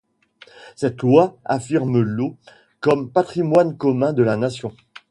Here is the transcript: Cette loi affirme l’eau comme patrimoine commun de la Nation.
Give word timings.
Cette 0.75 1.03
loi 1.03 1.37
affirme 1.45 1.99
l’eau 2.01 2.35
comme 2.79 3.11
patrimoine 3.11 3.77
commun 3.77 4.13
de 4.13 4.23
la 4.23 4.35
Nation. 4.35 4.75